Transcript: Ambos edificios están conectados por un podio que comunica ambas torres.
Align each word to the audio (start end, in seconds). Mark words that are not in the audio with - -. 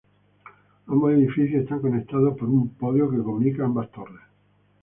Ambos 0.87 1.11
edificios 1.13 1.61
están 1.61 1.79
conectados 1.79 2.35
por 2.35 2.49
un 2.49 2.69
podio 2.69 3.07
que 3.11 3.21
comunica 3.21 3.65
ambas 3.65 3.91
torres. 3.91 4.21